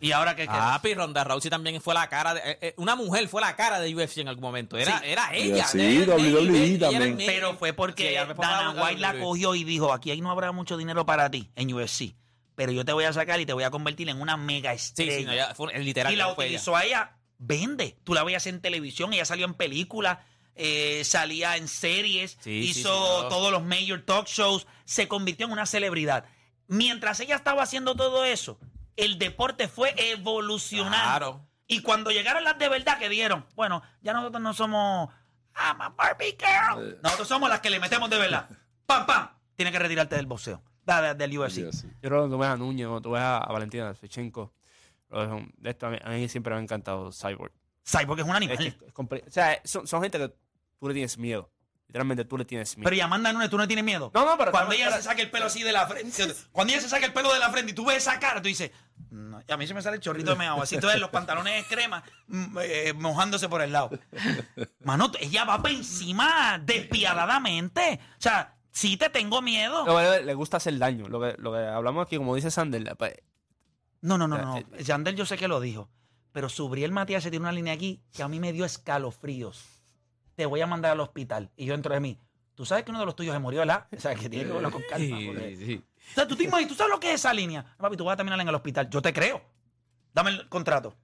[0.00, 0.74] ¿Y ahora qué queda?
[0.74, 2.40] Ah, pero Ronda Rousey también fue la cara de.
[2.44, 4.76] eh, eh, una mujer fue la cara de UFC en algún momento.
[4.76, 5.04] Era, Sí.
[5.06, 5.64] era ella.
[5.66, 7.16] Sí, WWE también.
[7.24, 9.20] Pero fue Sí, porque para Dana White la WWE.
[9.22, 12.16] cogió y dijo, aquí ahí no habrá mucho dinero para ti en UFC,
[12.56, 14.76] pero yo te voy a sacar y te voy a convertir en una mega Sí,
[14.76, 15.16] estrella.
[15.18, 16.12] sí, no, ella fue, literal.
[16.12, 16.54] y la fue ella.
[16.56, 17.96] utilizó a ella, vende.
[18.02, 20.18] Tú la veías en televisión, ella salió en películas,
[20.54, 25.52] eh, salía en series, Sí, hizo sí, todos los major talk shows, se convirtió en
[25.52, 26.24] una celebridad.
[26.66, 28.58] Mientras ella estaba haciendo todo eso,
[28.96, 30.96] el deporte fue evolucionando.
[30.96, 31.46] Claro.
[31.66, 35.10] Y cuando llegaron las de verdad que dieron, bueno, ya nosotros no somos
[35.56, 36.98] I'm a Barbie girl.
[37.02, 38.48] Nosotros somos las que le metemos de verdad.
[38.86, 39.28] ¡Pam, pam!
[39.56, 41.58] Tienes que retirarte del boxeo, da- del UFC.
[42.02, 45.90] Yo creo que tú ves a Núñez, tú ves a, Valentina de- De esto a
[45.90, 47.52] mí, a mí siempre me ha encantado Cyborg.
[47.86, 48.58] Cyborg es un animal.
[48.60, 50.34] es o sea, son, son gente que
[50.84, 51.50] tú le tienes miedo.
[51.86, 52.84] Literalmente tú le tienes miedo.
[52.84, 54.10] Pero y Amanda Nunes, tú no tienes miedo.
[54.12, 56.82] no, no, pero Cuando ella se saca el pelo así de la frente, cuando ella
[56.82, 58.72] se saca el pelo de la frente y tú ves esa cara, tú dices,
[59.10, 60.60] "No", y a mí se me sale el chorrito de meado.
[60.60, 63.90] Así tú ves los pantalones de crema mm, eh, mojándose por el lado.
[64.80, 68.00] Mano, ella va por encima despiadadamente.
[68.18, 69.86] O sea, sí te tengo miedo.
[70.20, 71.08] Le gusta hacer daño.
[71.08, 73.14] Lo que, lo que hablamos aquí, como dice Sander, pues,
[74.00, 74.60] No, no, no, no.
[74.78, 75.88] Yandel yo sé que lo dijo.
[76.32, 79.64] Pero Subriel Matías se tiene una línea aquí que a mí me dio escalofríos.
[80.36, 81.50] Te voy a mandar al hospital.
[81.56, 82.18] Y yo entro de mí.
[82.54, 83.86] Tú sabes que uno de los tuyos se murió, ¿verdad?
[83.96, 85.16] O sea, que tiene que verlo con calma.
[85.26, 87.64] porque- O sea, tú te imaginas, tú sabes lo que es esa línea.
[87.78, 88.88] Papi, tú vas a terminar en el hospital.
[88.90, 89.42] Yo te creo.
[90.12, 90.96] Dame el contrato.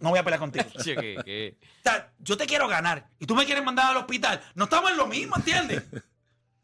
[0.00, 0.64] No voy a pelear contigo.
[0.74, 3.08] O sea, yo te quiero ganar.
[3.20, 4.40] Y tú me quieres mandar al hospital.
[4.54, 5.84] No estamos en lo mismo, ¿entiendes?
[5.92, 5.98] O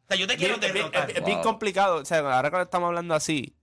[0.08, 1.10] sea, yo te quiero bien- es bien- derrotar.
[1.10, 1.44] es- es bien Wow.
[1.44, 1.96] complicado.
[1.98, 3.56] O sea, ahora que estamos hablando así,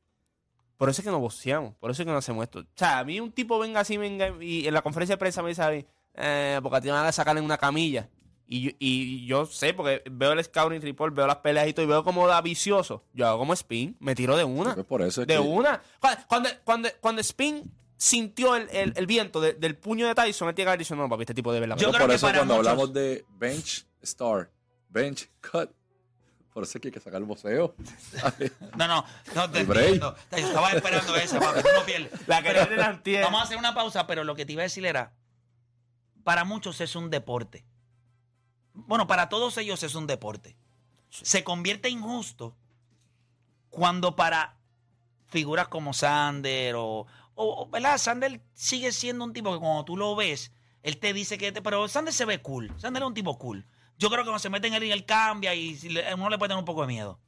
[0.78, 2.60] por eso es que nos boceamos, por eso es que no hacemos esto.
[2.60, 5.44] O sea, a mí un tipo venga así, venga, y en la conferencia de prensa
[5.44, 8.10] me dice a mí, eh, porque a ti me van a sacar en una camilla.
[8.52, 11.86] Y yo, y yo sé, porque veo el scouting report, veo las peleas y todo,
[11.86, 13.04] y veo cómo da vicioso.
[13.14, 14.76] Yo hago como spin, me tiro de una.
[14.76, 15.82] Por eso es de que- una.
[16.28, 20.56] Cuando, cuando, cuando, Spin sintió el, el- el viento de- del puño de Tyson, él
[20.56, 21.78] tiene que haber dicho, no, papi, este tipo de verdad.
[21.78, 24.50] Yo creo por que eso para cuando muchos- hablamos de bench star,
[24.90, 25.70] bench cut,
[26.52, 27.76] por eso es que hay que sacar el voceo.
[28.78, 30.16] No, no, no te entiendo.
[30.32, 31.60] Yo estaba esperando esa, papi.
[31.78, 32.12] No pierdes.
[32.28, 32.50] La que
[33.04, 33.26] Pero.
[33.26, 35.14] Vamos a hacer una pausa, pero lo que te iba a decir era,
[36.24, 37.64] para muchos es un deporte.
[38.88, 40.56] Bueno, para todos ellos es un deporte.
[41.10, 42.56] Se convierte injusto
[43.70, 44.58] cuando para
[45.28, 47.98] figuras como Sander o, o- ¿verdad?
[47.98, 50.52] Sander sigue siendo un tipo que cuando tú lo ves,
[50.84, 52.74] él te dice que, te, pero Sander se ve cool.
[52.78, 53.66] Sander es un tipo cool.
[53.98, 55.78] Yo creo que cuando se mete en él, él cambia y
[56.16, 57.20] uno le puede tener un poco de miedo.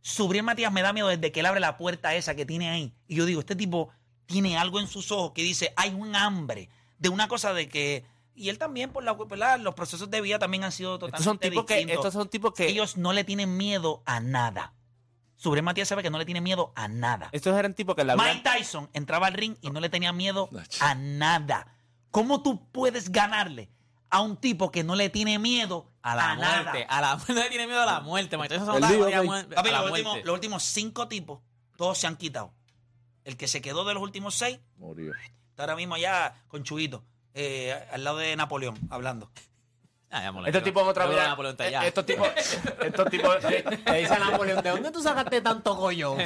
[0.00, 2.94] Subriel Matías me da miedo desde que él abre la puerta esa que tiene ahí.
[3.06, 3.90] Y yo digo, este tipo
[4.26, 8.04] tiene algo en sus ojos que dice, hay un hambre de una cosa de que...
[8.34, 9.60] Y él también, por la, ¿verdad?
[9.60, 11.96] los procesos de vida también han sido totalmente Estos son tipos que, distintos.
[12.04, 14.74] estos son tipos que, Ellos no le tienen miedo a nada.
[15.36, 17.28] Subriel Matías sabe que no le tiene miedo a nada.
[17.32, 20.48] estos eran tipos que la Mike Tyson entraba al ring y no le tenía miedo
[20.80, 21.76] a nada.
[22.10, 23.70] ¿Cómo tú puedes ganarle
[24.10, 26.62] a un tipo que no le tiene miedo A la nada?
[26.62, 26.86] muerte.
[26.88, 27.34] A la muerte.
[27.50, 28.36] tiene miedo a la muerte.
[28.38, 29.82] Mike Tyson que la
[30.24, 31.40] los últimos cinco tipos,
[31.76, 32.52] todos se han quitado.
[33.24, 35.12] El que se quedó de los últimos seis, Murió.
[35.50, 39.30] está ahora mismo allá con Chuito, eh, al lado de Napoleón, hablando.
[40.10, 41.04] Ah, estos tipos en otra
[41.50, 42.28] está eh, estos tipos,
[42.84, 46.18] estos tipos eh, Le dice a Napoleón, ¿de dónde tú sacaste tanto collón?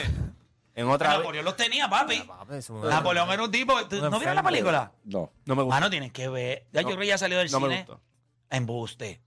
[0.75, 2.23] en otra vida, Napoleón los tenía, papi.
[2.68, 3.75] Un- Napoleón era un tipo.
[3.87, 4.92] ¿tú- Un ¿No vieron la película?
[5.05, 5.33] No.
[5.47, 6.66] no me Ah, gusta, no tienes que ver.
[6.73, 7.79] Ya yo creo que ya salió del no me cine.
[7.87, 8.01] gustó.
[8.51, 9.21] Embuste.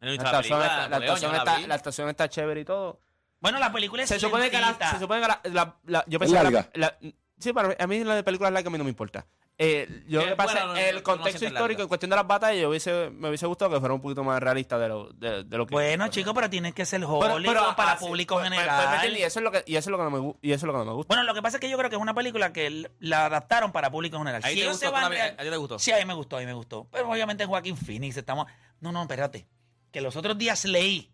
[0.00, 1.78] La película, está, la,
[2.18, 3.00] la chévere y todo.
[3.40, 4.90] Bueno, la película es Se supone que la, lentita.
[4.90, 6.68] se supone que la, la- la- yo pensé que la, larga.
[6.74, 6.98] la-
[7.38, 9.24] sí, para mí, a mí la de películas largas a mí no me importa.
[9.56, 12.10] Eh, yo Es lo que pasa buena, no- es el no contexto histórico en cuestión
[12.10, 14.88] de las batallas, yo hubiese, me hubiese gustado que fuera un poquito más realista de
[14.88, 15.74] lo, de, de lo que.
[15.76, 18.98] Bueno, chicos, pero tienes que ser Hollywood pero, para ah, público pues- pues- general.
[19.00, 20.50] pues, y eso es lo que y eso es lo que no me gu- y
[20.50, 21.14] eso es lo que no me gusta.
[21.14, 23.70] Bueno, lo que pasa es que yo creo que es una película que la adaptaron
[23.70, 24.40] para público general.
[24.42, 24.86] ¿A ti Si te ellos gustó?
[24.86, 25.78] se van ¿A ti- a- a ti te gustó?
[25.78, 26.88] Sí, a mí me gustó, a mí me gustó.
[26.90, 28.48] Pero obviamente Joaquín Phoenix, estamos...
[28.80, 29.46] No, no, espérate.
[29.92, 31.12] Que los otros días leí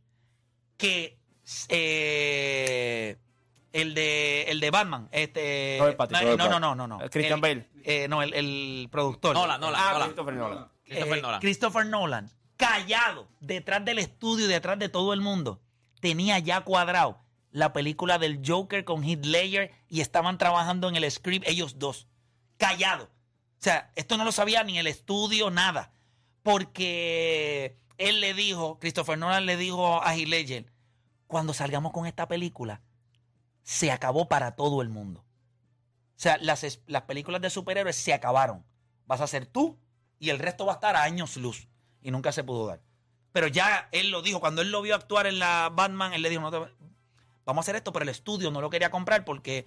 [0.79, 1.19] que
[1.69, 3.19] eh,
[3.73, 5.77] el de el de Batman, este...
[5.81, 6.25] Robert Pattinson.
[6.25, 7.11] no, Robert no, no, no, no.
[7.11, 7.69] Christian El- Bale.
[7.85, 9.35] eh, no, el, el productor.
[9.35, 10.09] Nolan, Nolan, ah, Nolan.
[10.09, 10.69] Christopher Nolan.
[10.85, 11.41] Christopher Eh, Nolan.
[11.41, 15.61] Christopher Nolan, callado, detrás del estudio y detrás de todo el mundo,
[16.01, 17.19] tenía ya cuadrado
[17.53, 22.07] la película del Joker con Heath Ledger y estaban trabajando en el script ellos dos,
[22.59, 23.05] callado.
[23.05, 25.93] O sea, esto no lo sabía ni el estudio, nada.
[26.43, 30.67] Porque él le dijo, Christopher Nolan le dijo a Heath Ledger,
[31.27, 32.81] cuando salgamos con esta película,
[33.63, 35.21] se acabó para todo el mundo.
[35.21, 38.65] O sea, las, las películas de superhéroes se acabaron.
[39.07, 39.79] Vas a ser tú
[40.19, 41.69] y el resto va a estar a años luz.
[42.03, 42.81] Y nunca se pudo dar.
[43.33, 46.31] Pero ya él lo dijo, cuando él lo vio actuar en la Batman, él le
[46.31, 46.73] dijo, no te-
[47.45, 49.67] vamos a hacer esto, pero el estudio no lo quería comprar porque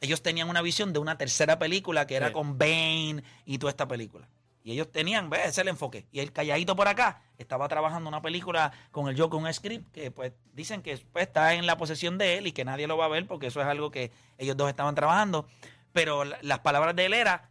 [0.00, 2.32] ellos tenían una visión de una tercera película que era Sí.
[2.34, 4.28] con Bane y toda esta película.
[4.66, 5.40] Y ellos tenían, ¿ves?
[5.42, 6.06] Ese es el enfoque.
[6.10, 10.10] Y el calladito por acá estaba trabajando una película con el Joker, un script que
[10.10, 13.04] pues dicen que pues, está en la posesión de él y que nadie lo va
[13.04, 15.46] a ver porque eso es algo que ellos dos estaban trabajando.
[15.92, 17.50] Pero la- las palabras de él era,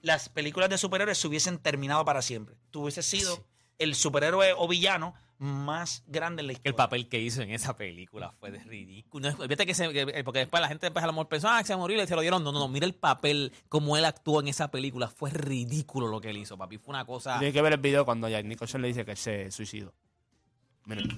[0.00, 2.56] las películas de superhéroes se hubiesen terminado para siempre.
[2.70, 3.44] Tú hubieses sido
[3.78, 6.70] el superhéroe o villano más grande en la historia.
[6.70, 9.30] El papel que hizo en esa película fue de ridículo.
[9.30, 11.62] No, fíjate que se- que- porque después la gente después a lo mejor pensó, ah,
[11.62, 12.42] se va a morir y se lo dieron.
[12.42, 12.68] No, no, no.
[12.68, 15.08] Mira el papel, como él actuó en esa película.
[15.08, 16.78] Fue ridículo lo que él hizo, papi.
[16.78, 17.38] Fue una cosa.
[17.38, 19.92] Tienes que ver el video cuando Jack Nicholson le dice que él se suicidó.
[20.86, 21.08] Miren.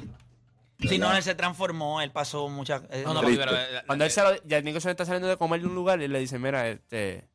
[0.81, 2.83] Si no, él se transformó, él pasó muchas...
[2.91, 5.61] eh, No, no, pero, eh, Cuando él se lo, Jack Nicholson está saliendo de comer
[5.61, 7.29] de un lugar y le dice, mira, este...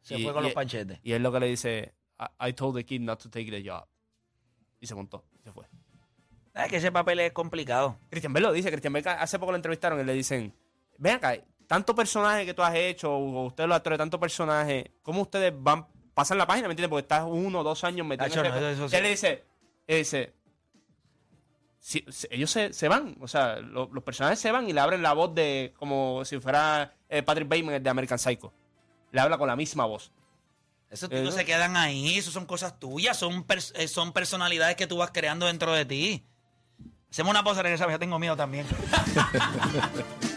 [0.00, 0.98] se y- fue con y- los panchetes.
[1.02, 3.62] Y él lo que le dice, I, I told the kid not to take the
[3.68, 3.86] job.
[4.80, 5.66] Y se montó, se fue.
[6.54, 7.98] Es que ese papel es complicado.
[8.10, 10.54] Christian Bell lo dice, Christian Bell hace poco lo entrevistaron y le dicen,
[10.98, 11.36] ven acá,
[11.66, 15.86] tanto personaje que tú has hecho, o ustedes los actores, tanto personaje, ¿cómo ustedes van,
[16.12, 16.90] pasan la página, ¿me entiendes?
[16.90, 18.06] Porque estás uno o dos años.
[18.18, 19.44] Tacho, en no, ese- eso él le dice,
[19.86, 20.34] él dice,
[22.30, 25.12] ellos se, se van, o sea, lo- los personajes se van y le abren la
[25.14, 28.52] voz de, como si fuera eh, Patrick Bateman, el de American Psycho.
[29.12, 30.12] Le habla con la misma voz.
[30.90, 31.38] Esos Eh, tipos no.
[31.40, 35.46] se quedan ahí, eso son cosas tuyas, son, eh, son personalidades que tú vas creando
[35.46, 36.26] dentro de ti.
[37.10, 38.66] Hacemos una pausa, regresamos, ya tengo miedo también.